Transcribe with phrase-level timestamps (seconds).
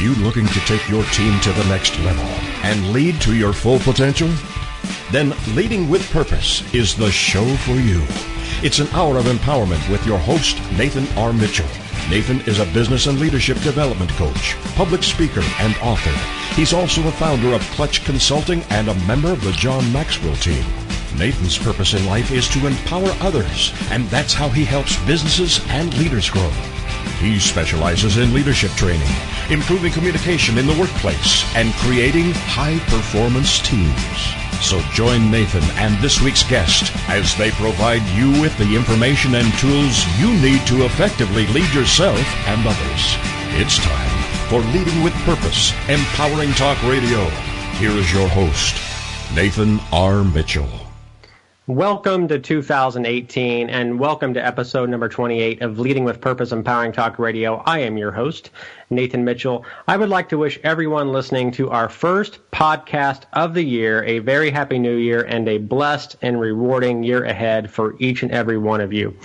[0.00, 2.24] you looking to take your team to the next level
[2.62, 4.30] and lead to your full potential?
[5.10, 8.02] Then Leading with Purpose is the show for you.
[8.62, 11.32] It's an hour of empowerment with your host, Nathan R.
[11.32, 11.68] Mitchell.
[12.10, 16.10] Nathan is a business and leadership development coach, public speaker, and author.
[16.54, 20.64] He's also a founder of Clutch Consulting and a member of the John Maxwell team.
[21.16, 25.96] Nathan's purpose in life is to empower others, and that's how he helps businesses and
[25.96, 26.50] leaders grow.
[27.20, 29.08] He specializes in leadership training,
[29.50, 34.34] improving communication in the workplace, and creating high performance teams.
[34.60, 39.52] So join Nathan and this week's guest as they provide you with the information and
[39.58, 43.16] tools you need to effectively lead yourself and others.
[43.56, 47.24] It's time for Leading with Purpose, Empowering Talk Radio.
[47.78, 48.76] Here is your host,
[49.34, 50.24] Nathan R.
[50.24, 50.83] Mitchell.
[51.66, 57.18] Welcome to 2018 and welcome to episode number 28 of Leading with Purpose Empowering Talk
[57.18, 57.62] Radio.
[57.64, 58.50] I am your host,
[58.90, 59.64] Nathan Mitchell.
[59.88, 64.18] I would like to wish everyone listening to our first podcast of the year a
[64.18, 68.58] very happy new year and a blessed and rewarding year ahead for each and every
[68.58, 69.16] one of you.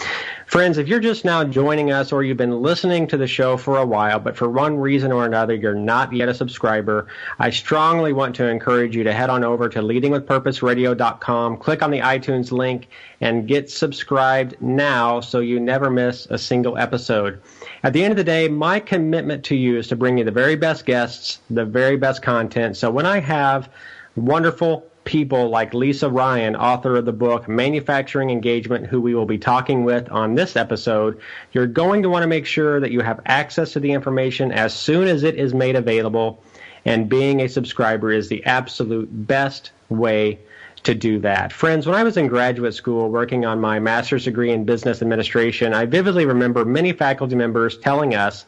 [0.49, 3.77] Friends, if you're just now joining us or you've been listening to the show for
[3.77, 7.05] a while, but for one reason or another you're not yet a subscriber,
[7.37, 11.99] I strongly want to encourage you to head on over to leadingwithpurposeradio.com, click on the
[11.99, 12.87] iTunes link,
[13.21, 17.39] and get subscribed now so you never miss a single episode.
[17.83, 20.31] At the end of the day, my commitment to you is to bring you the
[20.31, 22.75] very best guests, the very best content.
[22.75, 23.69] So when I have
[24.15, 29.39] wonderful people like Lisa Ryan, author of the book Manufacturing Engagement, who we will be
[29.39, 31.19] talking with on this episode,
[31.51, 34.71] you're going to want to make sure that you have access to the information as
[34.71, 36.43] soon as it is made available.
[36.85, 40.37] And being a subscriber is the absolute best way
[40.83, 41.51] to do that.
[41.51, 45.73] Friends, when I was in graduate school working on my master's degree in business administration,
[45.73, 48.45] I vividly remember many faculty members telling us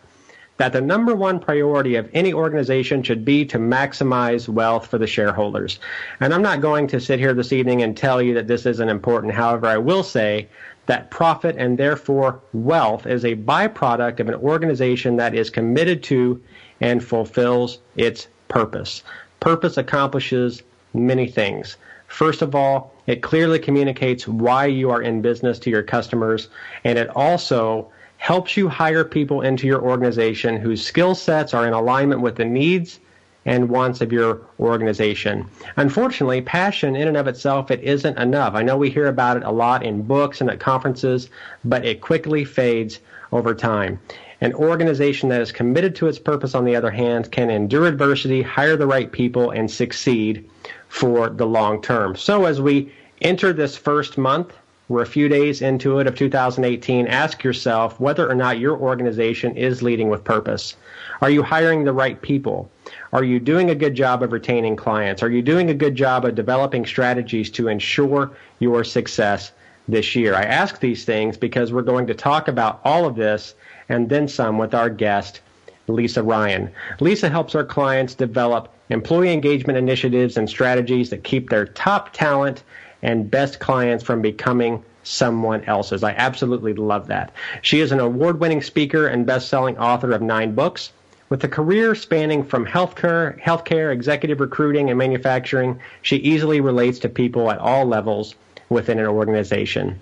[0.58, 5.08] that the number one priority of any organization should be to maximize wealth for the
[5.08, 5.80] shareholders.
[6.20, 8.90] And I'm not going to sit here this evening and tell you that this isn't
[8.90, 9.34] important.
[9.34, 10.48] However, I will say
[10.86, 16.42] that profit and therefore wealth is a byproduct of an organization that is committed to
[16.80, 19.04] and fulfills its purpose.
[19.40, 21.78] Purpose accomplishes many things.
[22.08, 26.50] First of all, it clearly communicates why you are in business to your customers,
[26.84, 27.90] and it also
[28.22, 32.46] helps you hire people into your organization whose skill sets are in alignment with the
[32.46, 33.00] needs
[33.46, 35.44] and wants of your organization.
[35.78, 38.54] Unfortunately, passion in and of itself, it isn't enough.
[38.54, 41.32] I know we hear about it a lot in books and at conferences,
[41.66, 43.00] but it quickly fades
[43.32, 44.00] over time.
[44.40, 48.44] An organization that is committed to its purpose, on the other hand, can endure adversity,
[48.44, 50.48] hire the right people, and succeed
[50.90, 52.16] for the long term.
[52.16, 54.54] So as we enter this first month,
[54.92, 57.08] we're a few days into it of 2018.
[57.08, 60.76] Ask yourself whether or not your organization is leading with purpose.
[61.22, 62.70] Are you hiring the right people?
[63.14, 65.24] Are you doing a good job of retaining clients?
[65.24, 69.54] Are you doing a good job of developing strategies to ensure your success
[69.88, 70.36] this year?
[70.36, 73.56] I ask these things because we're going to talk about all of this
[73.88, 75.40] and then some with our guest,
[75.88, 76.70] Lisa Ryan.
[77.00, 82.64] Lisa helps our clients develop employee engagement initiatives and strategies that keep their top talent
[83.02, 86.04] and best clients from becoming someone else's.
[86.04, 87.34] I absolutely love that.
[87.62, 90.92] She is an award winning speaker and best selling author of nine books.
[91.30, 97.10] With a career spanning from healthcare, healthcare, executive recruiting, and manufacturing, she easily relates to
[97.10, 98.36] people at all levels
[98.70, 100.02] within an organization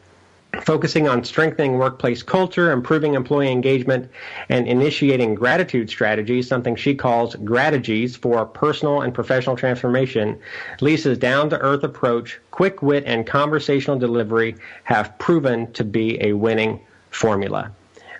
[0.61, 4.09] focusing on strengthening workplace culture, improving employee engagement,
[4.49, 10.39] and initiating gratitude strategies, something she calls Grategies for personal and professional transformation.
[10.81, 16.33] Lisa's down to earth approach, quick wit, and conversational delivery have proven to be a
[16.33, 16.79] winning
[17.11, 17.71] formula.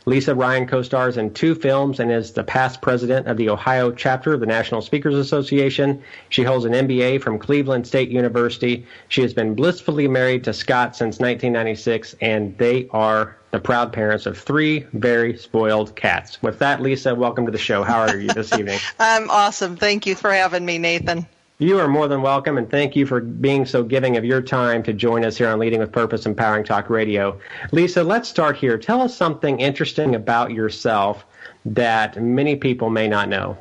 [0.10, 4.34] Lisa Ryan co-stars in two films and is the past president of the Ohio chapter
[4.34, 6.02] of the National Speakers Association.
[6.30, 8.88] She holds an MBA from Cleveland State University.
[9.10, 14.26] She has been blissfully married to Scott since 1996, and they are the proud parents
[14.26, 16.42] of three very spoiled cats.
[16.42, 17.84] With that, Lisa, welcome to the show.
[17.84, 18.80] How are you this evening?
[19.00, 19.78] I'm awesome.
[19.78, 21.28] Thank you for having me, Nathan.
[21.62, 24.82] You are more than welcome, and thank you for being so giving of your time
[24.84, 27.38] to join us here on Leading with Purpose Empowering Talk Radio.
[27.74, 28.78] Lisa, let's start here.
[28.78, 31.26] Tell us something interesting about yourself
[31.66, 33.58] that many people may not know.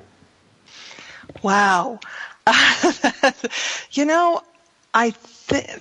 [1.43, 1.99] Wow.
[3.91, 4.43] you know,
[4.95, 5.13] I
[5.49, 5.81] th-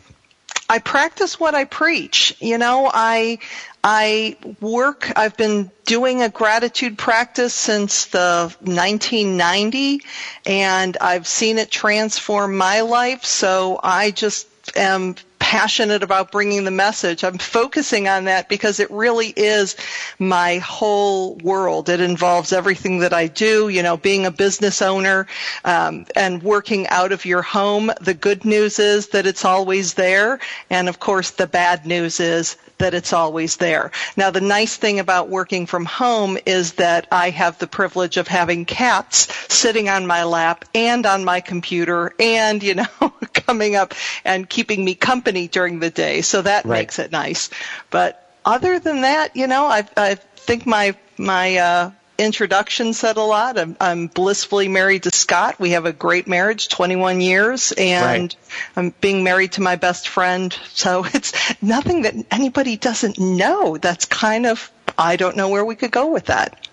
[0.69, 2.35] I practice what I preach.
[2.39, 3.39] You know, I
[3.83, 10.01] I work, I've been doing a gratitude practice since the 1990
[10.45, 13.23] and I've seen it transform my life.
[13.23, 15.15] So I just am
[15.47, 17.23] passionate about bringing the message.
[17.23, 19.77] I'm focusing on that because it really is
[20.19, 21.87] my whole world.
[21.87, 25.25] It involves everything that I do, you know, being a business owner
[25.63, 27.89] um, and working out of your home.
[28.01, 30.39] The good news is that it's always there.
[30.69, 33.91] And of course, the bad news is that it's always there.
[34.17, 38.27] Now, the nice thing about working from home is that I have the privilege of
[38.27, 42.85] having cats sitting on my lap and on my computer and, you know,
[43.33, 43.93] coming up
[44.25, 46.21] and keeping me company during the day.
[46.21, 46.79] So that right.
[46.79, 47.51] makes it nice.
[47.91, 53.21] But other than that, you know, I, I think my, my, uh, introduction said a
[53.21, 53.57] lot.
[53.57, 55.59] I'm, I'm, blissfully married to Scott.
[55.59, 58.65] We have a great marriage, 21 years, and right.
[58.75, 60.57] I'm being married to my best friend.
[60.73, 63.77] So it's nothing that anybody doesn't know.
[63.77, 66.67] That's kind of, I don't know where we could go with that.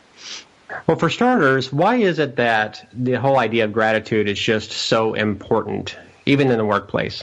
[0.87, 5.14] Well, for starters, why is it that the whole idea of gratitude is just so
[5.14, 5.96] important,
[6.26, 7.22] even in the workplace?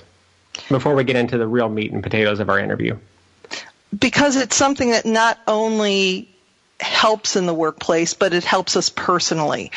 [0.69, 2.97] Before we get into the real meat and potatoes of our interview.
[3.97, 6.29] Because it's something that not only
[6.79, 9.71] helps in the workplace, but it helps us personally.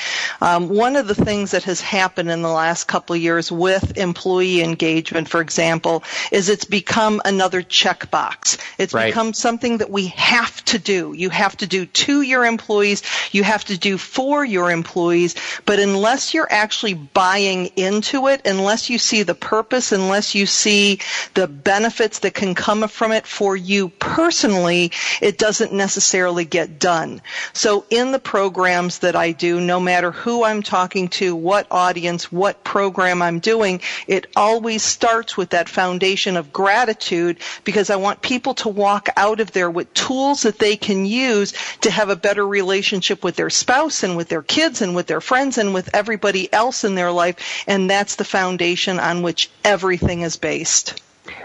[0.45, 3.97] Um, one of the things that has happened in the last couple of years with
[3.97, 8.59] employee engagement, for example, is it's become another checkbox.
[8.79, 9.07] It's right.
[9.07, 11.13] become something that we have to do.
[11.13, 13.03] You have to do to your employees.
[13.33, 15.35] You have to do for your employees.
[15.67, 21.01] But unless you're actually buying into it, unless you see the purpose, unless you see
[21.35, 26.95] the benefits that can come from it for you personally, it doesn't necessarily get done
[27.05, 27.23] done.
[27.53, 32.33] So in the programs that I do, no matter who I'm talking to, what audience,
[32.33, 38.23] what program I'm doing, it always starts with that foundation of gratitude because I want
[38.23, 41.53] people to walk out of there with tools that they can use
[41.83, 45.21] to have a better relationship with their spouse and with their kids and with their
[45.21, 47.65] friends and with everybody else in their life.
[47.67, 51.01] And that's the foundation on which everything is based.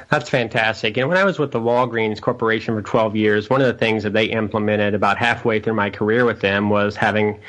[0.09, 0.97] That's fantastic.
[0.97, 4.03] And when I was with the Walgreens Corporation for 12 years, one of the things
[4.03, 7.39] that they implemented about halfway through my career with them was having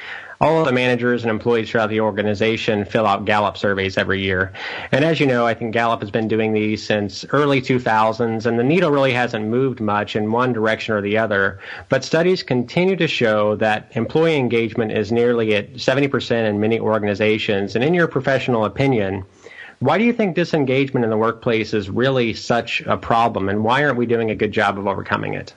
[0.42, 4.54] all of the managers and employees throughout the organization fill out Gallup surveys every year.
[4.90, 8.58] And as you know, I think Gallup has been doing these since early 2000s, and
[8.58, 11.60] the needle really hasn't moved much in one direction or the other.
[11.90, 17.75] But studies continue to show that employee engagement is nearly at 70% in many organizations.
[17.75, 19.26] And in your professional opinion,
[19.81, 23.84] why do you think disengagement in the workplace is really such a problem, and why
[23.84, 25.52] aren't we doing a good job of overcoming it?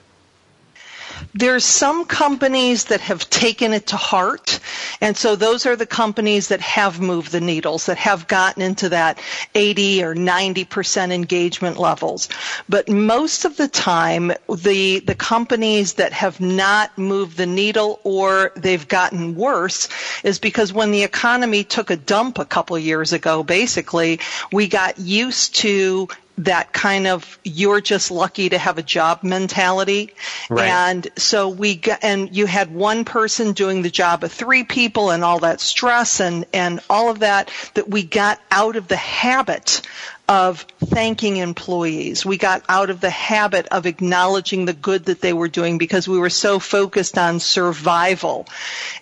[1.36, 4.60] There's some companies that have taken it to heart,
[5.00, 8.90] and so those are the companies that have moved the needles, that have gotten into
[8.90, 9.18] that
[9.52, 12.28] 80 or 90% engagement levels.
[12.68, 18.52] But most of the time, the, the companies that have not moved the needle or
[18.54, 19.88] they've gotten worse
[20.22, 24.20] is because when the economy took a dump a couple years ago, basically,
[24.52, 26.08] we got used to
[26.38, 30.14] that kind of you're just lucky to have a job mentality.
[30.50, 30.68] Right.
[30.68, 35.10] And so we got, and you had one person doing the job of three people
[35.10, 38.96] and all that stress and, and all of that, that we got out of the
[38.96, 39.82] habit
[40.28, 42.24] of thanking employees.
[42.24, 46.08] We got out of the habit of acknowledging the good that they were doing because
[46.08, 48.46] we were so focused on survival.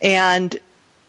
[0.02, 0.58] And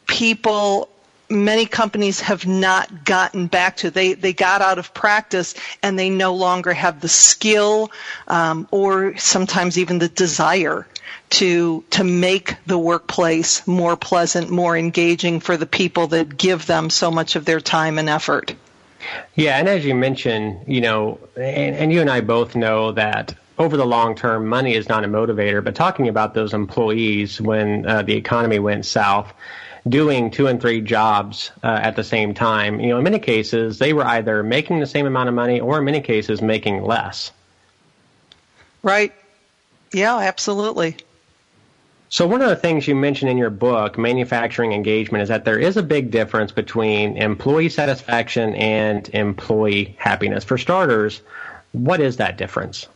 [0.05, 0.89] people
[1.29, 3.89] many companies have not gotten back to.
[3.91, 7.91] They they got out of practice and they no longer have the skill
[8.27, 10.87] um, or sometimes even the desire
[11.31, 16.89] to to make the workplace more pleasant, more engaging for the people that give them
[16.89, 18.53] so much of their time and effort.
[19.35, 23.35] Yeah, and as you mentioned, you know, and, and you and I both know that
[23.57, 25.63] over the long term, money is not a motivator.
[25.63, 29.33] But talking about those employees when uh, the economy went south
[29.87, 32.80] doing two and three jobs uh, at the same time.
[32.80, 35.80] You know, in many cases, they were either making the same amount of money or
[35.80, 37.31] in many cases making less.
[38.81, 39.13] Right.
[39.92, 40.97] Yeah, absolutely.
[42.09, 45.57] So one of the things you mentioned in your book, Manufacturing Engagement, is that there
[45.57, 50.44] is a big difference between employee satisfaction and employee happiness.
[50.44, 51.21] For starters,
[51.71, 52.87] what is that difference?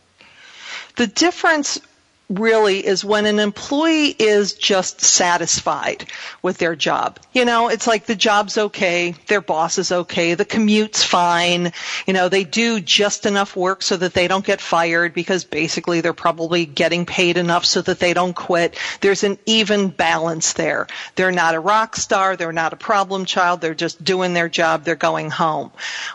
[0.96, 1.80] The difference
[2.28, 6.06] really is when an employee is just satisfied
[6.42, 7.18] with their job.
[7.32, 11.72] You know, it's like the job's okay, their boss is okay, the commute's fine,
[12.06, 16.02] you know, they do just enough work so that they don't get fired because basically
[16.02, 18.78] they're probably getting paid enough so that they don't quit.
[19.00, 20.86] There's an even balance there.
[21.14, 24.84] They're not a rock star, they're not a problem child, they're just doing their job,
[24.84, 25.70] they're going home.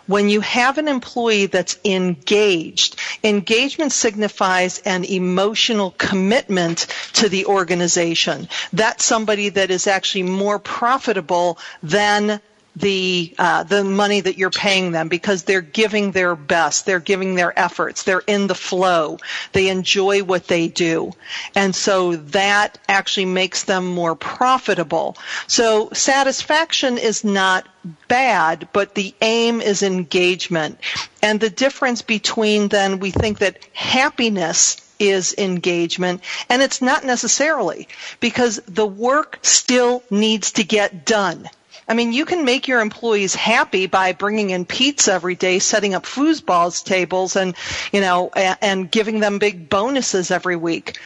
[0.05, 8.47] When you have an employee that's engaged, engagement signifies an emotional commitment to the organization.
[8.73, 12.41] That's somebody that is actually more profitable than
[12.75, 17.35] the uh, the money that you're paying them because they're giving their best, they're giving
[17.35, 19.17] their efforts, they're in the flow,
[19.51, 21.11] they enjoy what they do,
[21.55, 25.15] and so that actually makes them more profitable.
[25.47, 27.67] So satisfaction is not
[28.07, 30.79] bad, but the aim is engagement,
[31.21, 37.87] and the difference between then we think that happiness is engagement, and it's not necessarily
[38.19, 41.49] because the work still needs to get done.
[41.87, 45.93] I mean, you can make your employees happy by bringing in pizza every day, setting
[45.93, 47.55] up foosball tables, and
[47.91, 50.97] you know, and, and giving them big bonuses every week.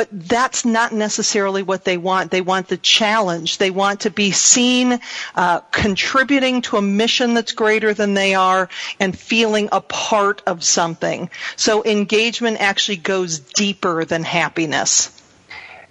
[0.00, 2.30] But that's not necessarily what they want.
[2.30, 3.58] They want the challenge.
[3.58, 4.98] They want to be seen
[5.34, 10.64] uh, contributing to a mission that's greater than they are and feeling a part of
[10.64, 11.28] something.
[11.56, 15.14] So engagement actually goes deeper than happiness.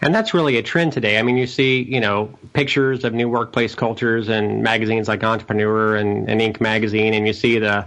[0.01, 1.19] And that's really a trend today.
[1.19, 5.97] I mean, you see, you know, pictures of new workplace cultures in magazines like Entrepreneur
[5.97, 6.59] and, and Inc.
[6.59, 7.85] magazine, and you see the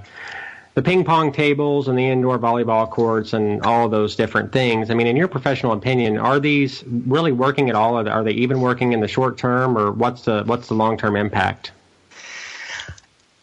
[0.75, 4.91] the ping pong tables and the indoor volleyball courts and all those different things.
[4.91, 8.09] I mean, in your professional opinion, are these really working at all?
[8.09, 11.17] Are they even working in the short term, or what's the what's the long term
[11.17, 11.73] impact?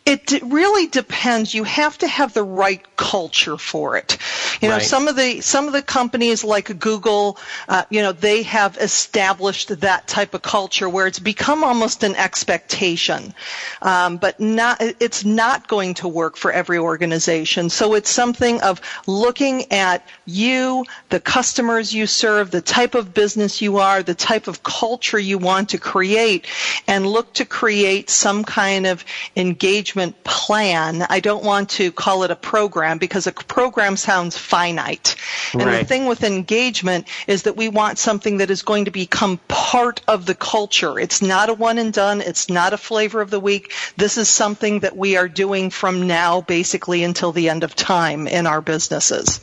[0.09, 1.53] It really depends.
[1.53, 4.17] You have to have the right culture for it.
[4.59, 4.83] You know, right.
[4.83, 7.37] some of the some of the companies like Google,
[7.67, 12.15] uh, you know, they have established that type of culture where it's become almost an
[12.15, 13.35] expectation,
[13.83, 17.69] um, but not it's not going to work for every organization.
[17.69, 23.61] So it's something of looking at you, the customers you serve, the type of business
[23.61, 26.47] you are, the type of culture you want to create,
[26.87, 31.05] and look to create some kind of engagement management plan.
[31.09, 35.15] I don't want to call it a program because a program sounds finite.
[35.53, 35.79] And right.
[35.79, 40.01] the thing with engagement is that we want something that is going to become part
[40.07, 40.99] of the culture.
[40.99, 42.21] It's not a one and done.
[42.21, 43.73] It's not a flavor of the week.
[43.97, 48.27] This is something that we are doing from now basically until the end of time
[48.27, 49.41] in our businesses.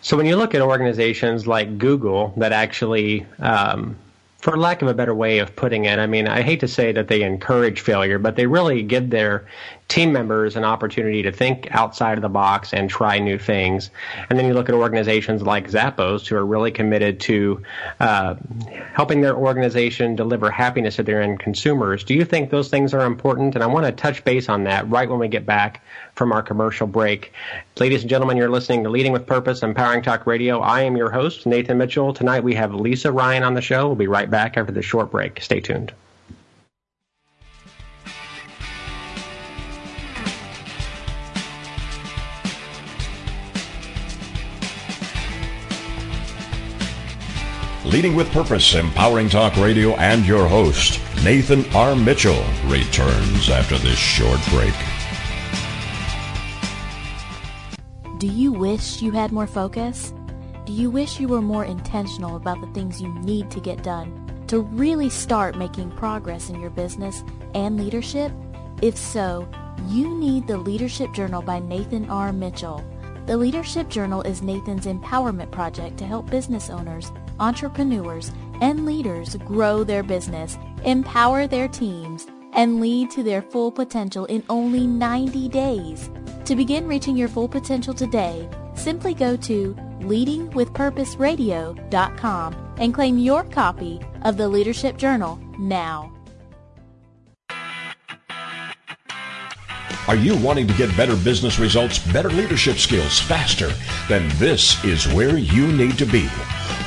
[0.00, 3.96] So when you look at organizations like Google that actually um,
[4.38, 6.92] for lack of a better way of putting it, I mean, I hate to say
[6.92, 9.48] that they encourage failure, but they really give their
[9.88, 13.90] team members an opportunity to think outside of the box and try new things.
[14.30, 17.62] And then you look at organizations like Zappos who are really committed to
[17.98, 18.36] uh,
[18.92, 22.04] helping their organization deliver happiness to their end consumers.
[22.04, 23.56] Do you think those things are important?
[23.56, 25.82] And I want to touch base on that right when we get back
[26.18, 27.32] from our commercial break.
[27.78, 30.58] Ladies and gentlemen, you're listening to Leading with Purpose, Empowering Talk Radio.
[30.58, 32.12] I am your host, Nathan Mitchell.
[32.12, 33.86] Tonight we have Lisa Ryan on the show.
[33.86, 35.40] We'll be right back after this short break.
[35.40, 35.92] Stay tuned.
[47.84, 51.96] Leading with Purpose, Empowering Talk Radio, and your host, Nathan R.
[51.96, 54.74] Mitchell, returns after this short break.
[58.18, 60.12] Do you wish you had more focus?
[60.64, 64.44] Do you wish you were more intentional about the things you need to get done
[64.48, 67.22] to really start making progress in your business
[67.54, 68.32] and leadership?
[68.82, 69.48] If so,
[69.86, 72.32] you need the Leadership Journal by Nathan R.
[72.32, 72.84] Mitchell.
[73.26, 79.84] The Leadership Journal is Nathan's empowerment project to help business owners entrepreneurs, and leaders grow
[79.84, 86.10] their business, empower their teams, and lead to their full potential in only 90 days.
[86.48, 94.00] To begin reaching your full potential today, simply go to leadingwithpurposeradio.com and claim your copy
[94.22, 96.10] of the Leadership Journal now.
[100.08, 103.70] Are you wanting to get better business results, better leadership skills faster?
[104.08, 106.30] Then this is where you need to be.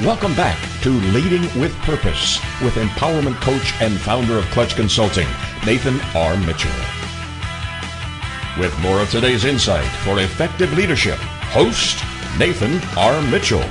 [0.02, 5.28] Welcome back to Leading with Purpose with empowerment coach and founder of Clutch Consulting,
[5.68, 6.36] Nathan R.
[6.38, 6.72] Mitchell.
[8.60, 12.04] With more of today's insight for effective leadership, host
[12.38, 13.22] Nathan R.
[13.32, 13.64] Mitchell.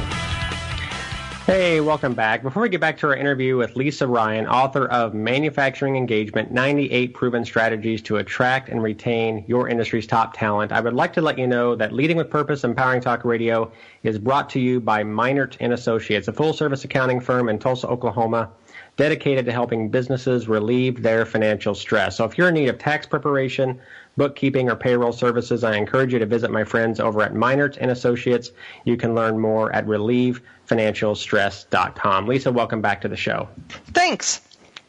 [1.44, 2.42] Hey, welcome back.
[2.42, 7.12] Before we get back to our interview with Lisa Ryan, author of Manufacturing Engagement 98
[7.12, 11.38] Proven Strategies to Attract and Retain Your Industry's Top Talent, I would like to let
[11.38, 13.70] you know that Leading with Purpose Empowering Talk Radio
[14.02, 17.86] is brought to you by Minert and Associates, a full service accounting firm in Tulsa,
[17.86, 18.48] Oklahoma,
[18.96, 22.16] dedicated to helping businesses relieve their financial stress.
[22.16, 23.80] So if you're in need of tax preparation,
[24.16, 27.90] bookkeeping, or payroll services, I encourage you to visit my friends over at Meinert and
[27.90, 28.52] Associates.
[28.84, 32.26] You can learn more at relievefinancialstress.com.
[32.26, 33.48] Lisa, welcome back to the show.
[33.92, 34.40] Thanks.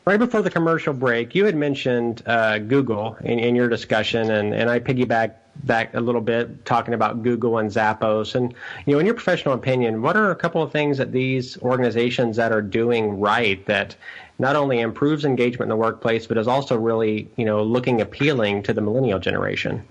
[0.03, 4.53] Right before the commercial break, you had mentioned uh, Google in, in, your discussion, and,
[4.53, 8.33] and I piggyback back a little bit talking about Google and Zappos.
[8.33, 8.53] And
[8.85, 12.37] you know, in your professional opinion, what are a couple of things that these organizations
[12.37, 13.95] that are doing right that
[14.41, 18.63] not only improves engagement in the workplace, but is also really, you know, looking appealing
[18.63, 19.85] to the millennial generation?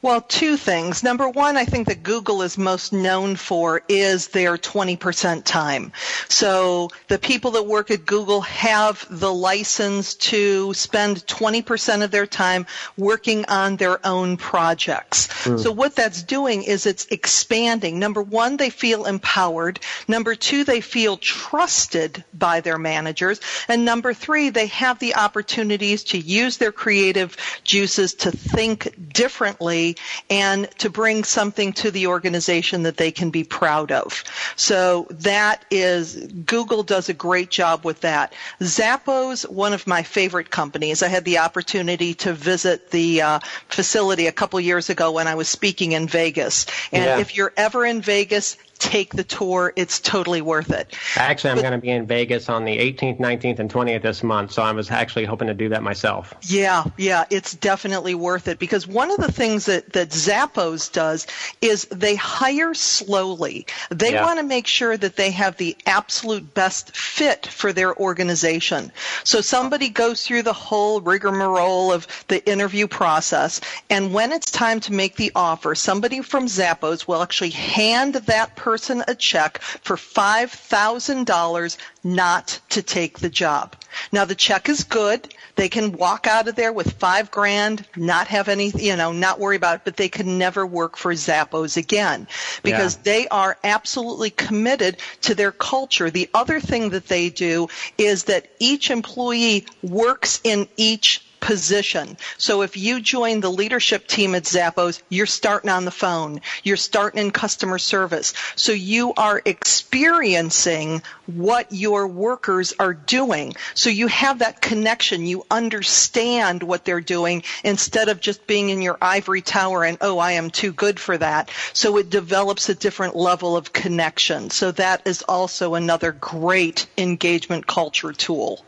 [0.00, 1.02] Well, two things.
[1.02, 5.92] Number one, I think that Google is most known for is their 20% time.
[6.28, 12.26] So the people that work at Google have the license to spend 20% of their
[12.26, 15.26] time working on their own projects.
[15.44, 15.58] Mm.
[15.58, 17.98] So what that's doing is it's expanding.
[17.98, 19.80] Number one, they feel empowered.
[20.06, 23.40] Number two, they feel trusted by their managers.
[23.66, 29.87] And number three, they have the opportunities to use their creative juices to think differently
[30.30, 34.24] and to bring something to the organization that they can be proud of.
[34.56, 36.16] So that is,
[36.46, 38.32] Google does a great job with that.
[38.60, 41.02] Zappos, one of my favorite companies.
[41.02, 45.34] I had the opportunity to visit the uh, facility a couple years ago when I
[45.34, 46.66] was speaking in Vegas.
[46.92, 47.18] And yeah.
[47.18, 49.72] if you're ever in Vegas, take the tour.
[49.76, 50.96] It's totally worth it.
[51.16, 54.52] Actually, I'm going to be in Vegas on the 18th, 19th, and 20th this month,
[54.52, 56.34] so I was actually hoping to do that myself.
[56.42, 61.26] Yeah, yeah, it's definitely worth it because one of the things that, that Zappos does
[61.60, 63.66] is they hire slowly.
[63.90, 64.24] They yeah.
[64.24, 68.92] want to make sure that they have the absolute best fit for their organization.
[69.24, 74.80] So somebody goes through the whole rigmarole of the interview process, and when it's time
[74.80, 79.62] to make the offer, somebody from Zappos will actually hand that person person a check
[79.62, 83.74] for $5,000 not to take the job.
[84.12, 85.32] Now the check is good.
[85.56, 89.40] They can walk out of there with five grand, not have any, you know, not
[89.40, 92.28] worry about it, but they can never work for Zappos again
[92.62, 93.02] because yeah.
[93.04, 96.10] they are absolutely committed to their culture.
[96.10, 102.14] The other thing that they do is that each employee works in each position.
[102.36, 106.42] So if you join the leadership team at Zappos, you're starting on the phone.
[106.62, 108.34] You're starting in customer service.
[108.54, 113.54] So you are experiencing what your workers are doing.
[113.72, 115.24] So you have that connection.
[115.24, 120.18] You understand what they're doing instead of just being in your ivory tower and, oh,
[120.18, 121.50] I am too good for that.
[121.72, 124.50] So it develops a different level of connection.
[124.50, 128.62] So that is also another great engagement culture tool.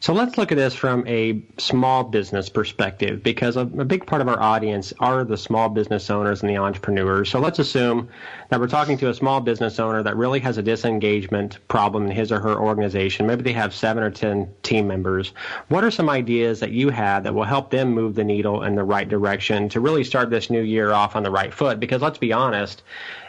[0.00, 4.20] So let's look at this from a small business perspective because a, a, big part
[4.20, 7.30] of our audience are the small business owners and the entrepreneurs.
[7.30, 8.08] So let's assume
[8.48, 12.10] that we're talking to a small business owner that really has a disengagement problem in
[12.10, 13.26] his or her organization.
[13.26, 15.32] Maybe they have seven or 10 team members.
[15.68, 18.74] What are some ideas that you have that will help them move the needle in
[18.74, 21.80] the right direction to really start this new year off on the right foot?
[21.80, 22.82] Because let's be honest,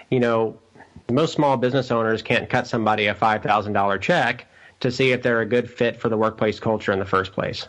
[0.10, 0.58] you know,
[1.12, 4.48] most small business owners can't cut somebody a $5,000 check
[4.86, 7.68] to see if they're a good fit for the workplace culture in the first place.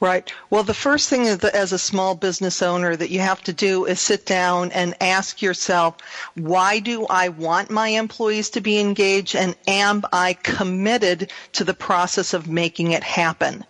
[0.00, 0.32] Right.
[0.50, 3.84] Well, the first thing that, as a small business owner that you have to do
[3.84, 5.96] is sit down and ask yourself,
[6.34, 11.74] why do I want my employees to be engaged and am I committed to the
[11.74, 13.64] process of making it happen?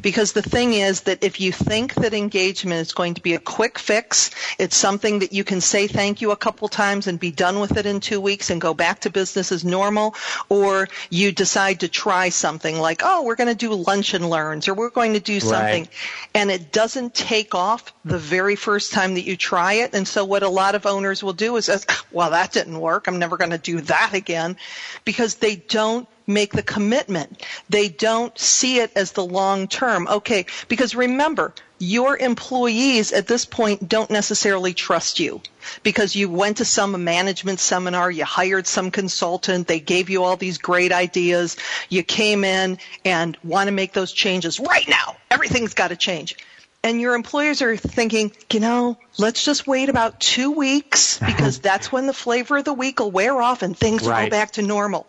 [0.00, 3.38] Because the thing is that if you think that engagement is going to be a
[3.38, 7.30] quick fix, it's something that you can say thank you a couple times and be
[7.30, 10.14] done with it in two weeks and go back to business as normal,
[10.48, 14.68] or you decide to try something like, oh, we're going to do lunch and learns,
[14.68, 15.90] or we're going to do something, right.
[16.34, 19.94] and it doesn't take off the very first time that you try it.
[19.94, 23.06] And so what a lot of owners will do is, well, that didn't work.
[23.06, 24.56] I'm never going to do that again
[25.04, 27.44] because they don't make the commitment.
[27.68, 30.08] They don't see it as the long term.
[30.08, 35.40] Okay, because remember, your employees at this point don't necessarily trust you
[35.82, 40.36] because you went to some management seminar, you hired some consultant, they gave you all
[40.36, 41.56] these great ideas,
[41.88, 45.16] you came in and want to make those changes right now.
[45.30, 46.36] Everything's got to change.
[46.82, 51.92] And your employers are thinking, you know, let's just wait about two weeks because that's
[51.92, 54.24] when the flavor of the week will wear off and things right.
[54.24, 55.06] will go back to normal.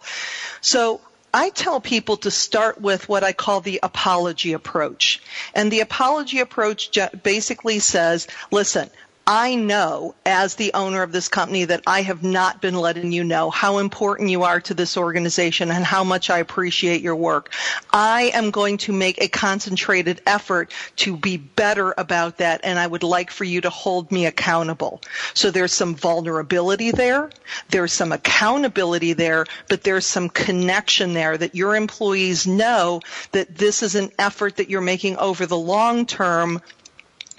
[0.59, 1.01] So
[1.33, 5.21] I tell people to start with what I call the apology approach.
[5.53, 8.89] And the apology approach basically says, listen,
[9.27, 13.23] I know as the owner of this company that I have not been letting you
[13.23, 17.53] know how important you are to this organization and how much I appreciate your work.
[17.93, 22.87] I am going to make a concentrated effort to be better about that and I
[22.87, 25.01] would like for you to hold me accountable.
[25.33, 27.29] So there's some vulnerability there.
[27.69, 33.01] There's some accountability there, but there's some connection there that your employees know
[33.33, 36.61] that this is an effort that you're making over the long term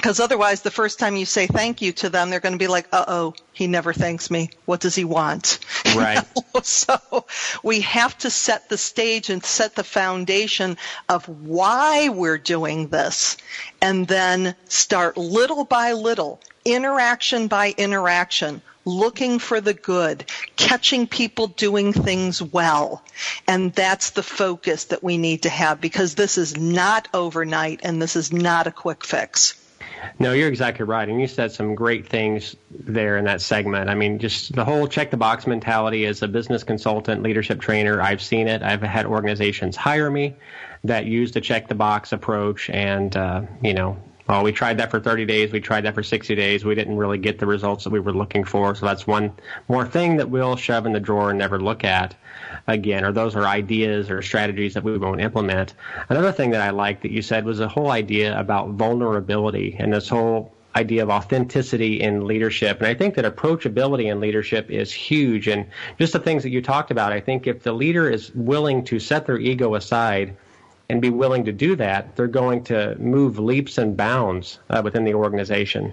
[0.03, 2.67] because otherwise, the first time you say thank you to them, they're going to be
[2.67, 4.51] like, uh oh, he never thanks me.
[4.65, 5.61] What does he want?
[5.95, 6.25] Right.
[6.65, 7.27] so
[7.63, 10.77] we have to set the stage and set the foundation
[11.09, 13.37] of why we're doing this
[13.81, 18.61] and then start little by little, interaction by interaction.
[18.85, 20.25] looking for the good,
[20.57, 23.05] catching people doing things well.
[23.47, 28.03] And that's the focus that we need to have because this is not overnight and
[28.03, 29.62] this is not a quick fix.
[30.19, 31.09] No, you're exactly right.
[31.09, 33.89] And you said some great things there in that segment.
[33.91, 38.01] I mean, just the whole check the box mentality as a business consultant, leadership trainer,
[38.01, 38.63] I've seen it.
[38.63, 40.35] I've had organizations hire me
[40.85, 43.97] that use the check the box approach and, uh, you know,
[44.29, 45.53] well, we tried that for 30 days.
[45.53, 46.65] We tried that for 60 days.
[46.65, 48.75] We didn't really get the results that we were looking for.
[48.75, 49.33] So that's one
[49.69, 52.15] more thing that we'll shove in the drawer and never look at
[52.67, 55.75] again, or those are ideas or strategies that we won't implement.
[56.09, 59.93] Another thing that I liked that you said was the whole idea about vulnerability and
[59.93, 62.79] this whole idea of authenticity in leadership.
[62.79, 65.49] And I think that approachability in leadership is huge.
[65.49, 65.67] And
[65.99, 68.99] just the things that you talked about, I think if the leader is willing to
[68.99, 70.35] set their ego aside
[70.89, 75.05] and be willing to do that, they're going to move leaps and bounds uh, within
[75.05, 75.93] the organization.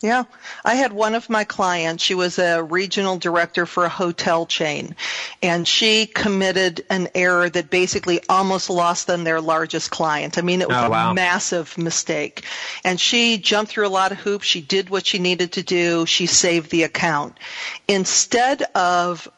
[0.00, 0.24] Yeah.
[0.64, 4.94] I had one of my clients, she was a regional director for a hotel chain,
[5.42, 10.38] and she committed an error that basically almost lost them their largest client.
[10.38, 11.10] I mean, it was oh, wow.
[11.10, 12.44] a massive mistake.
[12.84, 14.46] And she jumped through a lot of hoops.
[14.46, 16.06] She did what she needed to do.
[16.06, 17.36] She saved the account.
[17.88, 19.28] Instead of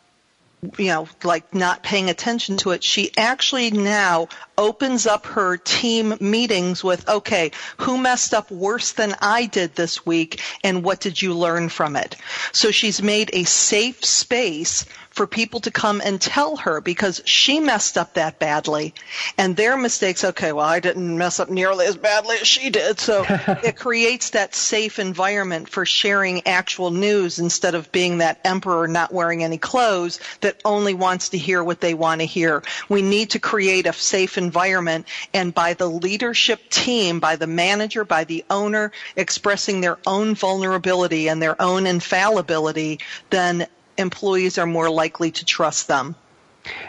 [0.79, 6.14] you know, like not paying attention to it, she actually now opens up her team
[6.20, 11.20] meetings with, okay, who messed up worse than I did this week and what did
[11.20, 12.16] you learn from it?
[12.53, 17.61] So she's made a safe space for people to come and tell her because she
[17.61, 18.94] messed up that badly
[19.37, 23.01] and their mistakes, okay, well, I didn't mess up nearly as badly as she did.
[23.01, 28.87] So it creates that safe environment for sharing actual news instead of being that emperor
[28.87, 32.62] not wearing any clothes that only wants to hear what they want to hear.
[32.88, 38.05] We need to create a safe environment and by the leadership team, by the manager,
[38.05, 43.66] by the owner expressing their own vulnerability and their own infallibility, then
[44.01, 46.17] employees are more likely to trust them.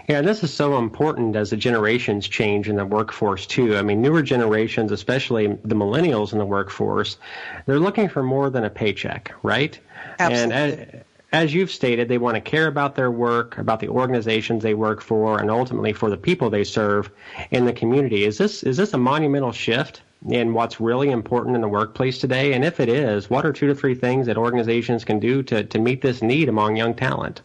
[0.10, 3.78] Yeah, this is so important as the generations change in the workforce too.
[3.78, 7.18] I mean, newer generations, especially the millennials in the workforce,
[7.66, 9.80] they're looking for more than a paycheck, right?
[10.20, 10.54] Absolutely.
[10.54, 14.64] And as, as you've stated, they want to care about their work, about the organizations
[14.64, 17.10] they work for, and ultimately for the people they serve
[17.52, 18.26] in the community.
[18.26, 22.54] Is this is this a monumental shift in what's really important in the workplace today?
[22.54, 25.64] And if it is, what are two to three things that organizations can do to,
[25.64, 27.42] to meet this need among young talent?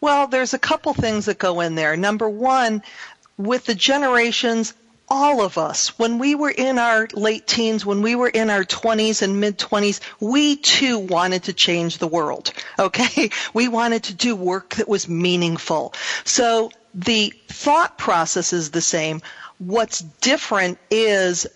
[0.00, 1.96] Well, there's a couple things that go in there.
[1.96, 2.82] Number one,
[3.38, 4.74] with the generations,
[5.08, 8.64] all of us, when we were in our late teens, when we were in our
[8.64, 12.52] 20s and mid 20s, we too wanted to change the world.
[12.78, 13.30] Okay?
[13.54, 15.94] We wanted to do work that was meaningful.
[16.24, 19.22] So the thought process is the same.
[19.58, 21.46] What's different is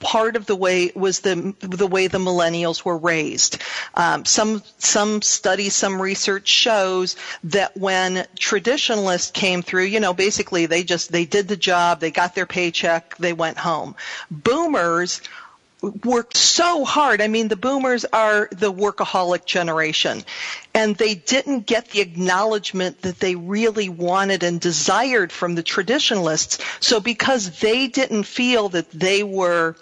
[0.00, 3.62] part of the way was the the way the millennials were raised.
[3.94, 10.66] Um, some some studies, some research shows that when traditionalists came through, you know, basically
[10.66, 13.94] they just they did the job, they got their paycheck, they went home.
[14.30, 15.20] Boomers
[15.82, 17.20] worked so hard.
[17.20, 20.24] I mean, the boomers are the workaholic generation.
[20.74, 26.58] And they didn't get the acknowledgement that they really wanted and desired from the traditionalists.
[26.80, 29.76] So because they didn't feel that they were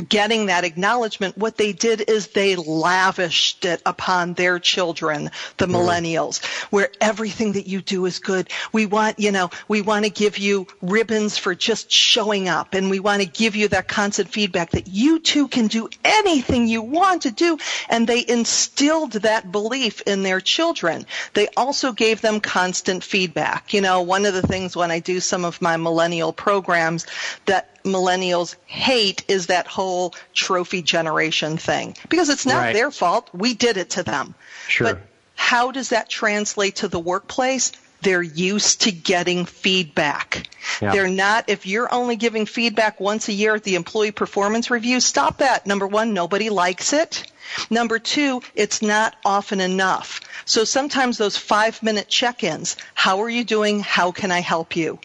[0.00, 5.74] getting that acknowledgement, what they did is they lavished it upon their children, the mm-hmm.
[5.74, 8.50] millennials, where everything that you do is good.
[8.72, 12.90] We want, you know, we want to give you ribbons for just showing up and
[12.90, 16.82] we want to give you that constant feedback that you too can do anything you
[16.82, 17.58] want to do.
[17.88, 21.06] And they instilled that belief in their children.
[21.34, 23.72] They also gave them constant feedback.
[23.72, 27.06] You know, one of the things when I do some of my millennial programs
[27.46, 32.72] that millennials hate is that whole trophy generation thing because it's not right.
[32.74, 33.30] their fault.
[33.32, 34.34] We did it to them.
[34.68, 34.94] Sure.
[34.94, 35.00] But
[35.34, 37.72] how does that translate to the workplace?
[38.02, 40.48] They're used to getting feedback.
[40.80, 40.92] Yeah.
[40.92, 45.00] They're not, if you're only giving feedback once a year at the employee performance review,
[45.00, 45.66] stop that.
[45.66, 47.30] Number one, nobody likes it.
[47.68, 50.20] Number two, it's not often enough.
[50.44, 53.80] So sometimes those five minute check-ins, how are you doing?
[53.80, 54.98] How can I help you?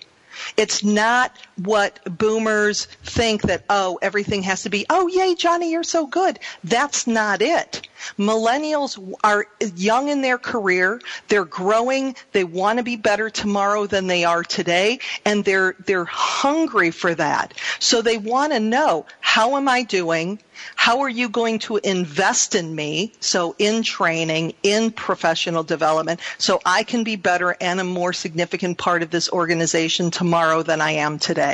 [0.58, 5.84] It's not what boomers think that, oh, everything has to be, oh, yay, Johnny, you're
[5.84, 6.39] so good.
[6.63, 7.88] That's not it.
[8.20, 11.02] Millennials are young in their career.
[11.28, 12.15] They're growing.
[12.34, 15.00] They want to be better tomorrow than they are today.
[15.24, 17.54] And they're, they're hungry for that.
[17.80, 20.39] So they want to know, how am I doing?
[20.76, 23.12] how are you going to invest in me?
[23.20, 28.78] So in training, in professional development, so I can be better and a more significant
[28.78, 31.44] part of this organization tomorrow than I am today.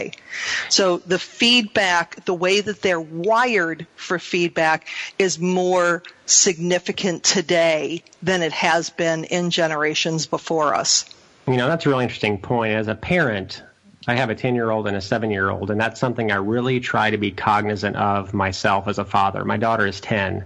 [0.70, 4.88] So the feedback, the way that they're wired for feedback
[5.20, 11.06] is more significant today than it has been in generations before us.
[11.48, 12.74] You know, that's a really interesting point.
[12.74, 13.64] As a parent,
[14.08, 16.36] I have a 10 year old and a 7 year old, and that's something I
[16.36, 19.44] really try to be cognizant of myself as a father.
[19.46, 20.46] My daughter is 10,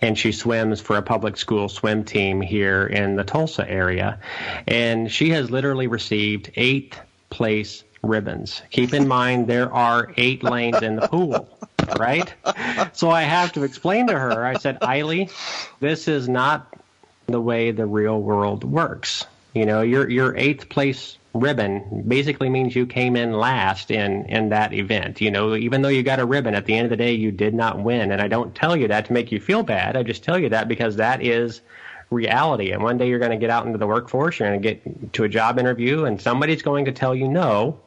[0.00, 4.20] and she swims for a public school swim team here in the Tulsa area.
[4.66, 8.62] And she has literally received eighth place ribbons.
[8.70, 11.48] Keep in mind, there are eight lanes in the pool.
[11.98, 12.32] Right?
[12.92, 15.30] So I have to explain to her, I said, Eiley,
[15.78, 16.74] this is not
[17.26, 19.24] the way the real world works.
[19.54, 24.48] You know, your your eighth place ribbon basically means you came in last in in
[24.50, 25.20] that event.
[25.20, 27.30] You know, even though you got a ribbon, at the end of the day, you
[27.30, 28.10] did not win.
[28.12, 29.96] And I don't tell you that to make you feel bad.
[29.96, 31.60] I just tell you that because that is
[32.10, 32.72] reality.
[32.72, 35.12] And one day you're going to get out into the workforce, you're going to get
[35.14, 37.80] to a job interview, and somebody's going to tell you no.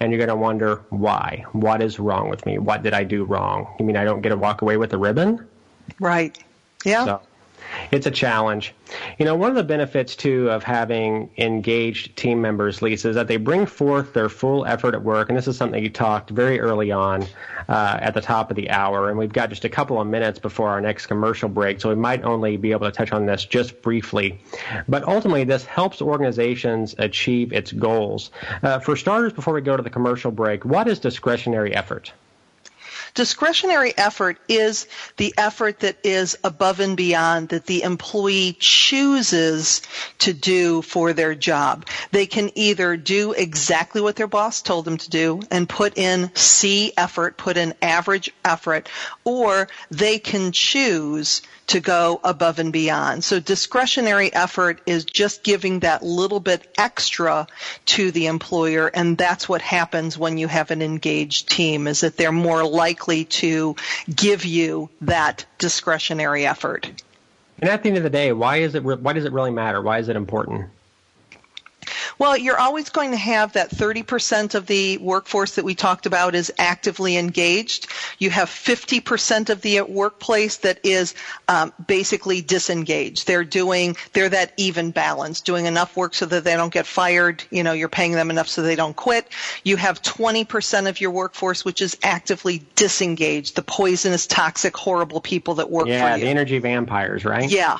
[0.00, 1.44] And you're going to wonder why.
[1.52, 2.58] What is wrong with me?
[2.58, 3.74] What did I do wrong?
[3.78, 5.46] You mean I don't get to walk away with a ribbon?
[5.98, 6.42] Right.
[6.84, 7.04] Yeah.
[7.04, 7.20] So,
[7.90, 8.74] it's a challenge.
[9.18, 13.28] You know, one of the benefits too of having engaged team members, Lisa, is that
[13.28, 15.28] they bring forth their full effort at work.
[15.28, 17.24] And this is something you talked very early on
[17.68, 19.08] uh, at the top of the hour.
[19.08, 21.94] And we've got just a couple of minutes before our next commercial break, so we
[21.94, 24.40] might only be able to touch on this just briefly.
[24.88, 28.30] But ultimately, this helps organizations achieve its goals.
[28.62, 32.12] Uh, for starters, before we go to the commercial break, what is discretionary effort?
[33.14, 39.82] Discretionary effort is the effort that is above and beyond that the employee chooses
[40.18, 41.86] to do for their job.
[42.12, 46.30] They can either do exactly what their boss told them to do and put in
[46.34, 48.88] C effort, put in average effort,
[49.24, 53.22] or they can choose to go above and beyond.
[53.22, 57.46] So discretionary effort is just giving that little bit extra
[57.86, 62.16] to the employer and that's what happens when you have an engaged team is that
[62.16, 63.76] they're more likely to
[64.12, 66.90] give you that discretionary effort.
[67.60, 69.80] And at the end of the day, why is it why does it really matter?
[69.80, 70.66] Why is it important?
[72.18, 76.34] Well, you're always going to have that 30% of the workforce that we talked about
[76.34, 77.88] is actively engaged.
[78.18, 81.14] You have 50% of the workplace that is
[81.48, 83.26] um, basically disengaged.
[83.26, 87.42] They're doing, they're that even balance, doing enough work so that they don't get fired.
[87.50, 89.26] You know, you're paying them enough so they don't quit.
[89.64, 95.54] You have 20% of your workforce which is actively disengaged, the poisonous, toxic, horrible people
[95.54, 96.24] that work yeah, for you.
[96.24, 97.50] Yeah, the energy vampires, right?
[97.50, 97.78] Yeah.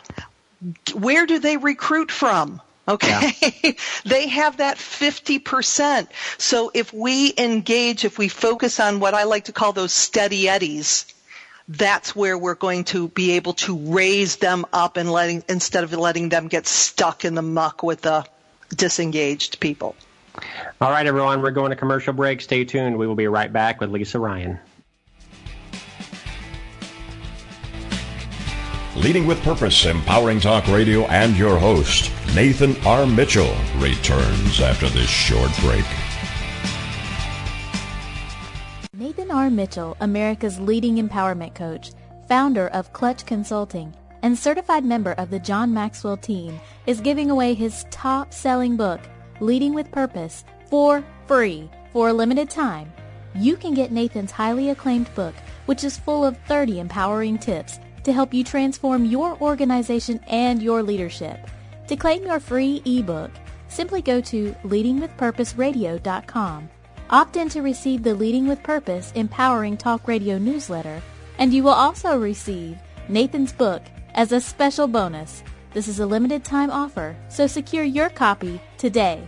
[0.94, 2.60] Where do they recruit from?
[2.90, 3.32] Okay.
[3.62, 3.72] Yeah.
[4.04, 6.08] they have that 50%.
[6.38, 10.48] So if we engage, if we focus on what I like to call those steady
[10.48, 11.06] eddies,
[11.68, 15.92] that's where we're going to be able to raise them up and letting, instead of
[15.92, 18.26] letting them get stuck in the muck with the
[18.74, 19.94] disengaged people.
[20.80, 22.40] All right, everyone, we're going to commercial break.
[22.40, 22.98] Stay tuned.
[22.98, 24.58] We will be right back with Lisa Ryan.
[28.96, 33.08] Leading with Purpose, Empowering Talk Radio, and your host, Nathan R.
[33.08, 35.84] Mitchell, returns after this short break.
[38.94, 39.50] Nathan R.
[39.50, 41.90] Mitchell, America's leading empowerment coach,
[42.28, 47.52] founder of Clutch Consulting, and certified member of the John Maxwell team, is giving away
[47.52, 49.00] his top-selling book,
[49.40, 52.92] Leading with Purpose, for free for a limited time.
[53.34, 55.34] You can get Nathan's highly acclaimed book,
[55.66, 60.80] which is full of 30 empowering tips to help you transform your organization and your
[60.80, 61.50] leadership.
[61.90, 63.32] To claim your free ebook,
[63.66, 66.70] simply go to leadingwithpurposeradio.com.
[67.10, 71.02] Opt in to receive the Leading with Purpose Empowering Talk Radio newsletter,
[71.38, 73.82] and you will also receive Nathan's book
[74.14, 75.42] as a special bonus.
[75.74, 79.26] This is a limited time offer, so secure your copy today.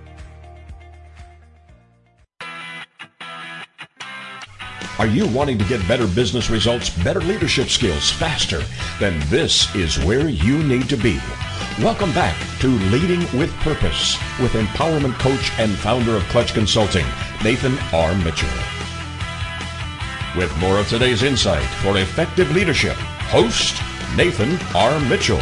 [5.00, 8.62] Are you wanting to get better business results, better leadership skills faster?
[9.00, 11.18] Then this is where you need to be.
[11.80, 17.06] Welcome back to Leading with Purpose with empowerment coach and founder of Clutch Consulting,
[17.42, 18.14] Nathan R.
[18.16, 18.50] Mitchell.
[20.36, 22.94] With more of today's insight for effective leadership,
[23.32, 23.82] host
[24.16, 25.00] Nathan R.
[25.08, 25.40] Mitchell.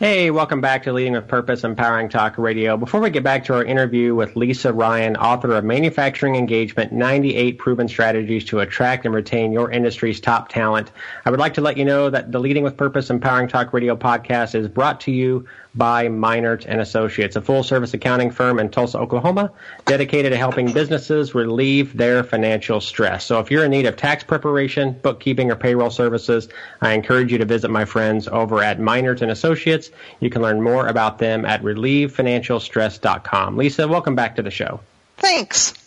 [0.00, 2.78] Hey, welcome back to Leading with Purpose Empowering Talk Radio.
[2.78, 7.58] Before we get back to our interview with Lisa Ryan, author of Manufacturing Engagement 98
[7.58, 10.90] Proven Strategies to Attract and Retain Your Industry's Top Talent,
[11.26, 13.94] I would like to let you know that the Leading with Purpose Empowering Talk Radio
[13.94, 18.98] podcast is brought to you by Minert and Associates, a full-service accounting firm in Tulsa,
[18.98, 19.52] Oklahoma,
[19.86, 23.24] dedicated to helping businesses relieve their financial stress.
[23.24, 26.48] So if you're in need of tax preparation, bookkeeping, or payroll services,
[26.80, 29.90] I encourage you to visit my friends over at Minert and Associates.
[30.20, 33.56] You can learn more about them at relievefinancialstress.com.
[33.56, 34.80] Lisa, welcome back to the show.
[35.18, 35.79] Thanks.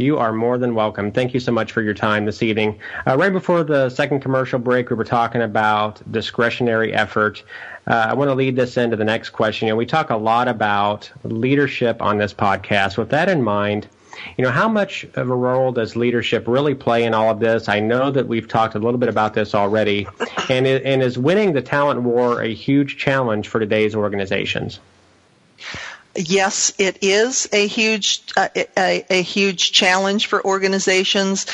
[0.00, 1.10] You are more than welcome.
[1.10, 2.78] Thank you so much for your time this evening.
[3.04, 7.42] Uh, right before the second commercial break, we were talking about discretionary effort.
[7.88, 9.66] Uh, I want to lead this into the next question.
[9.66, 12.96] You know, we talk a lot about leadership on this podcast.
[12.96, 13.88] With that in mind,
[14.36, 17.68] you know, how much of a role does leadership really play in all of this?
[17.68, 20.06] I know that we've talked a little bit about this already.
[20.48, 24.78] And, and is winning the talent war a huge challenge for today's organizations?
[26.18, 31.46] Yes, it is a huge uh, a, a, huge challenge for organizations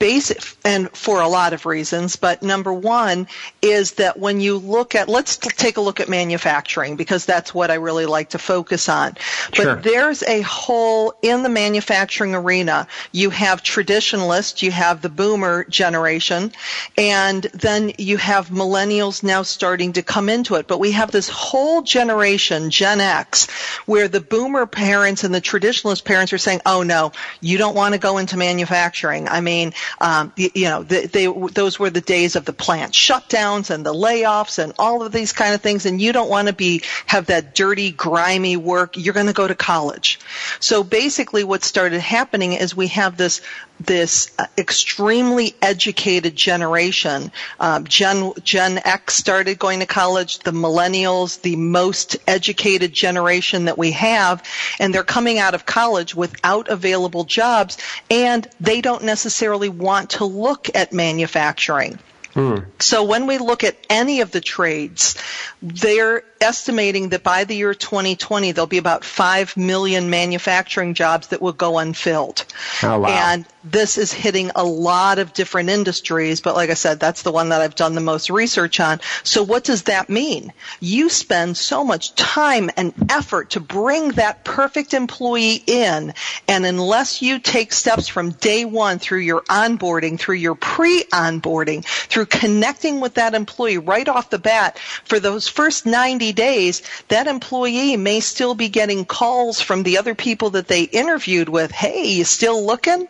[0.00, 3.28] basic and for a lot of reasons but number one
[3.62, 7.70] is that when you look at let's take a look at manufacturing because that's what
[7.70, 9.14] i really like to focus on.
[9.56, 12.86] But there's a hole in the manufacturing arena.
[13.12, 16.52] You have traditionalists you have the boomer generation
[16.96, 20.66] and then you have millennials now starting to come into it.
[20.66, 23.48] But we have this whole generation gen x
[23.86, 27.94] where the boomer parents and the traditionalist parents are saying oh no you don't want
[27.94, 29.28] to go into manufacturing.
[29.28, 33.70] I mean um, you, you, know, they, those were the days of the plant shutdowns
[33.70, 35.86] and the layoffs and all of these kind of things.
[35.86, 38.96] And you don't want to be have that dirty, grimy work.
[38.96, 40.20] You're going to go to college.
[40.60, 43.40] So basically, what started happening is we have this
[43.80, 47.32] this uh, extremely educated generation.
[47.58, 50.40] Uh, Gen Gen X started going to college.
[50.40, 54.44] The millennials, the most educated generation that we have,
[54.78, 57.78] and they're coming out of college without available jobs,
[58.10, 61.98] and they don't necessarily want to look at manufacturing.
[62.34, 62.64] Mm.
[62.80, 65.16] So when we look at any of the trades,
[65.62, 71.42] they're estimating that by the year 2020, there'll be about 5 million manufacturing jobs that
[71.42, 72.46] will go unfilled.
[72.82, 73.08] Oh, wow.
[73.08, 77.32] And this is hitting a lot of different industries, but like I said, that's the
[77.32, 79.00] one that I've done the most research on.
[79.22, 80.52] So what does that mean?
[80.80, 86.14] You spend so much time and effort to bring that perfect employee in,
[86.48, 92.19] and unless you take steps from day one through your onboarding, through your pre-onboarding, through
[92.26, 97.96] connecting with that employee right off the bat, for those first 90 days, that employee
[97.96, 101.70] may still be getting calls from the other people that they interviewed with.
[101.70, 103.08] Hey, you still looking?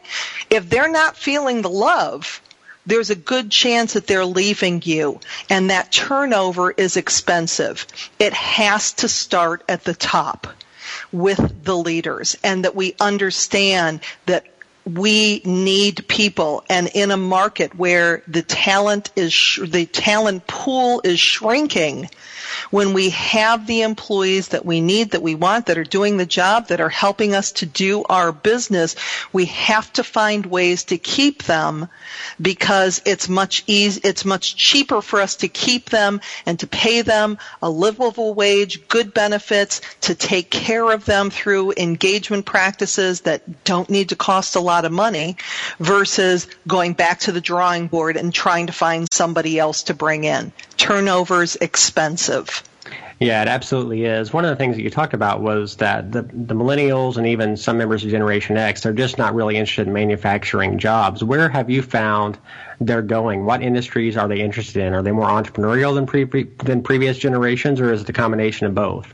[0.48, 2.40] If they're not feeling the love,
[2.86, 7.86] there's a good chance that they're leaving you and that turnover is expensive.
[8.18, 10.46] It has to start at the top
[11.12, 14.46] with the leaders and that we understand that
[14.84, 16.64] we need people.
[16.68, 22.08] And in a market where the talent is sh- the talent pool is shrinking
[22.70, 26.26] when we have the employees that we need, that we want, that are doing the
[26.26, 28.96] job, that are helping us to do our business,
[29.32, 31.88] we have to find ways to keep them
[32.40, 37.02] because it's much easy, it's much cheaper for us to keep them and to pay
[37.02, 43.64] them a livable wage, good benefits, to take care of them through engagement practices that
[43.64, 45.36] don't need to cost a lot of money
[45.78, 50.24] versus going back to the drawing board and trying to find somebody else to bring
[50.24, 50.52] in.
[50.76, 52.62] Turnover's expensive.
[53.20, 54.32] Yeah, it absolutely is.
[54.32, 57.58] One of the things that you talked about was that the, the millennials and even
[57.58, 61.22] some members of Generation X, they're just not really interested in manufacturing jobs.
[61.22, 62.38] Where have you found
[62.80, 63.44] they're going?
[63.44, 64.94] What industries are they interested in?
[64.94, 68.74] Are they more entrepreneurial than, pre- than previous generations, or is it a combination of
[68.74, 69.12] both?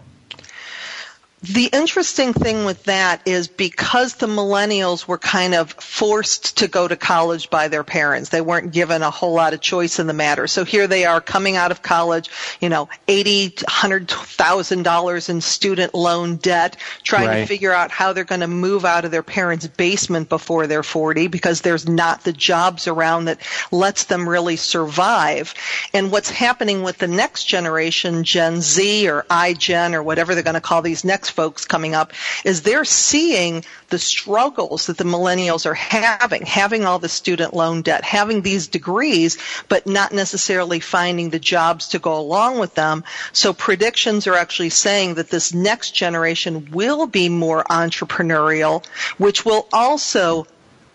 [1.49, 6.89] The interesting thing with that is because the millennials were kind of forced to go
[6.89, 8.31] to college by their parents.
[8.31, 10.49] They weren't given a whole lot of choice in the matter.
[10.49, 12.31] So here they are coming out of college,
[12.61, 17.41] you know, eighty, hundred thousand dollars in student loan debt, trying right.
[17.41, 20.83] to figure out how they're going to move out of their parents' basement before they're
[20.83, 25.55] forty because there's not the jobs around that lets them really survive.
[25.95, 30.55] And what's happening with the next generation, Gen Z or iGen or whatever they're going
[30.55, 32.13] to call these next folks coming up
[32.45, 37.83] is they're seeing the struggles that the millennials are having, having all the student loan
[37.83, 43.05] debt, having these degrees, but not necessarily finding the jobs to go along with them.
[43.33, 48.85] So predictions are actually saying that this next generation will be more entrepreneurial,
[49.19, 50.47] which will also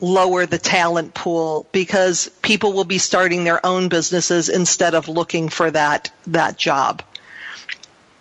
[0.02, 5.48] lower the talent pool because people will be starting their own businesses instead of looking
[5.48, 7.04] for that that job.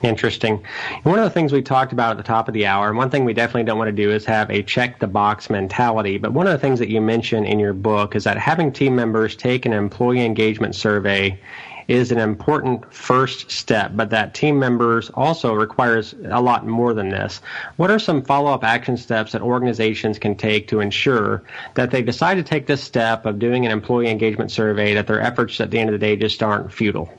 [0.03, 0.65] Interesting.
[1.03, 3.11] one of the things we talked about at the top of the hour, and one
[3.11, 6.17] thing we definitely don't want to do is have a check the box mentality.
[6.17, 8.97] But one of the things that you mention in your book is that having team
[8.97, 11.39] members take an employee engagement survey
[11.87, 17.11] is an important first step, but that team members also requires a lot more than
[17.11, 17.43] this.
[17.77, 21.43] What are some follow-up action steps that organizations can take to ensure
[21.75, 25.21] that they decide to take this step of doing an employee engagement survey, that their
[25.21, 27.13] efforts at the end of the day just aren't futile?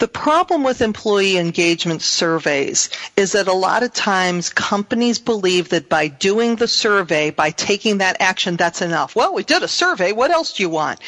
[0.00, 2.88] The problem with employee engagement surveys
[3.18, 7.98] is that a lot of times companies believe that by doing the survey, by taking
[7.98, 9.14] that action, that's enough.
[9.14, 10.12] Well, we did a survey.
[10.12, 11.00] What else do you want?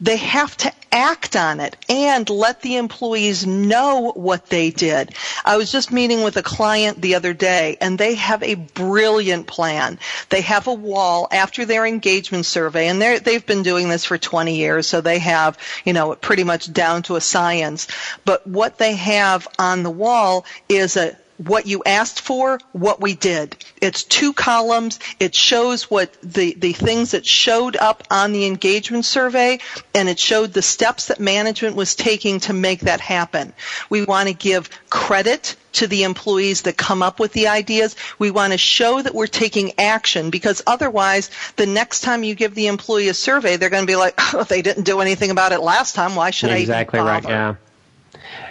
[0.00, 5.14] They have to act on it and let the employees know what they did.
[5.44, 9.46] I was just meeting with a client the other day and they have a brilliant
[9.46, 9.98] plan.
[10.30, 14.56] They have a wall after their engagement survey and they've been doing this for 20
[14.56, 17.86] years so they have, you know, pretty much down to a science.
[18.24, 23.14] But what they have on the wall is a what you asked for, what we
[23.14, 23.56] did.
[23.80, 24.98] It's two columns.
[25.20, 29.58] It shows what the, the things that showed up on the engagement survey
[29.94, 33.52] and it showed the steps that management was taking to make that happen.
[33.90, 37.96] We want to give credit to the employees that come up with the ideas.
[38.18, 42.54] We want to show that we're taking action because otherwise the next time you give
[42.54, 45.52] the employee a survey, they're going to be like, oh, they didn't do anything about
[45.52, 46.14] it last time.
[46.14, 47.65] Why should exactly I Exactly right, yeah.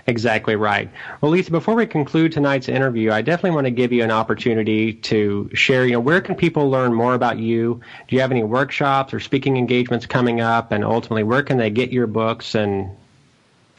[0.07, 0.89] Exactly right.
[1.21, 4.93] Well, Lisa, before we conclude tonight's interview, I definitely want to give you an opportunity
[4.93, 7.81] to share, you know, where can people learn more about you?
[8.07, 10.71] Do you have any workshops or speaking engagements coming up?
[10.71, 12.89] And ultimately, where can they get your books and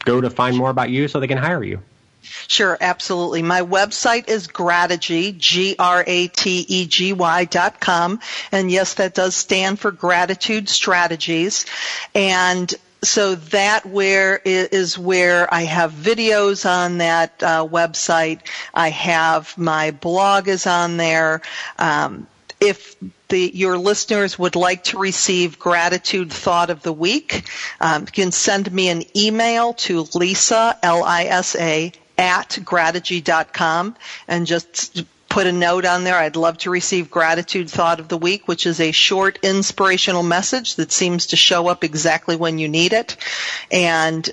[0.05, 1.81] go to find more about you so they can hire you?
[2.47, 3.41] Sure, absolutely.
[3.41, 5.85] My website is Grategy, G-R-A-T-E-G-Y
[7.45, 8.19] dot com.
[8.51, 11.65] And yes, that does stand for Gratitude Strategies.
[12.13, 12.73] And
[13.03, 18.39] so that where is where I have videos on that uh, website.
[18.73, 21.41] I have my blog is on there.
[21.77, 22.27] Um,
[22.59, 22.95] if
[23.29, 27.47] the, your listeners would like to receive gratitude thought of the week,
[27.79, 33.95] um, you can send me an email to Lisa L I S A at grategy.com
[34.27, 36.15] and just put a note on there.
[36.15, 40.75] I'd love to receive gratitude thought of the week, which is a short inspirational message
[40.75, 43.17] that seems to show up exactly when you need it.
[43.71, 44.29] And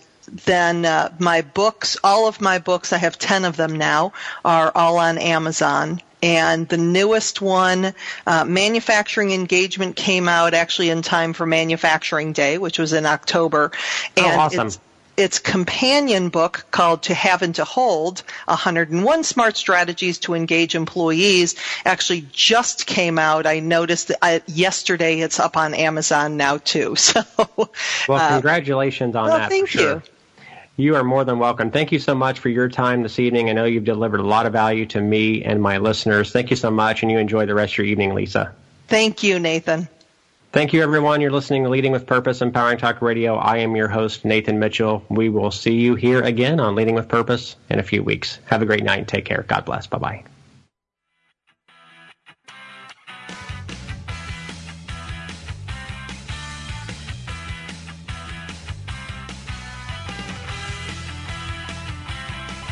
[0.46, 4.12] then uh, my books, all of my books, I have 10 of them now,
[4.44, 6.00] are all on Amazon.
[6.22, 7.92] And the newest one,
[8.26, 13.72] uh, Manufacturing Engagement, came out actually in time for Manufacturing Day, which was in October.
[14.16, 14.70] Oh, and oh, awesome
[15.16, 21.54] its companion book called To Have and to Hold 101 Smart Strategies to Engage Employees
[21.84, 23.46] actually just came out.
[23.46, 26.96] I noticed I, yesterday it's up on Amazon now too.
[27.04, 27.22] So,
[27.56, 27.70] well,
[28.08, 29.50] uh, congratulations on well, that.
[29.50, 29.96] Thank sure.
[29.96, 30.02] you.
[30.76, 31.70] You are more than welcome.
[31.70, 33.48] Thank you so much for your time this evening.
[33.48, 36.32] I know you've delivered a lot of value to me and my listeners.
[36.32, 38.52] Thank you so much, and you enjoy the rest of your evening, Lisa.
[38.88, 39.88] Thank you, Nathan.
[40.54, 41.20] Thank you, everyone.
[41.20, 43.34] You're listening to Leading with Purpose, Empowering Talk Radio.
[43.34, 45.04] I am your host, Nathan Mitchell.
[45.08, 48.38] We will see you here again on Leading with Purpose in a few weeks.
[48.44, 49.08] Have a great night.
[49.08, 49.44] Take care.
[49.48, 49.88] God bless.
[49.88, 50.24] Bye bye.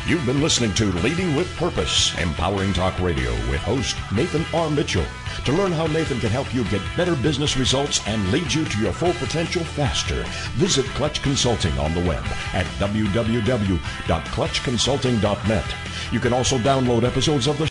[0.07, 4.69] You've been listening to Leading with Purpose, Empowering Talk Radio with host Nathan R.
[4.69, 5.03] Mitchell.
[5.45, 8.79] To learn how Nathan can help you get better business results and lead you to
[8.79, 10.23] your full potential faster,
[10.53, 12.23] visit Clutch Consulting on the web
[12.53, 15.75] at www.clutchconsulting.net.
[16.13, 17.61] You can also download episodes of the